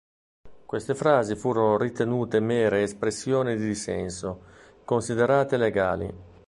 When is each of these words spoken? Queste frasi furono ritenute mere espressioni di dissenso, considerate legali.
Queste 0.65 0.95
frasi 0.95 1.35
furono 1.35 1.77
ritenute 1.77 2.39
mere 2.39 2.81
espressioni 2.81 3.55
di 3.55 3.67
dissenso, 3.67 4.41
considerate 4.83 5.57
legali. 5.57 6.11